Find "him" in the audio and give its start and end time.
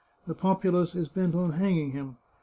1.91-2.17